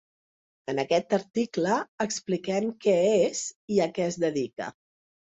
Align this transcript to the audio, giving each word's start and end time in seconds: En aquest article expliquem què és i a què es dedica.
En 0.71 0.79
aquest 0.83 1.11
article 1.17 1.75
expliquem 2.05 2.71
què 2.85 2.95
és 3.17 3.43
i 3.75 3.77
a 3.85 3.87
què 3.99 4.07
es 4.13 4.17
dedica. 4.25 4.71